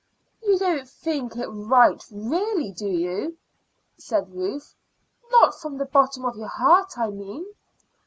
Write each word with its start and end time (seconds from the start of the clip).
"You 0.41 0.57
don't 0.57 0.89
think 0.89 1.35
it 1.37 1.45
right 1.45 2.03
really, 2.09 2.71
do 2.71 2.87
you," 2.87 3.37
said 3.99 4.33
Ruth 4.33 4.73
"not 5.29 5.53
from 5.53 5.77
the 5.77 5.85
bottom 5.85 6.25
of 6.25 6.35
your 6.35 6.47
heart, 6.47 6.97
I 6.97 7.11
mean?" 7.11 7.45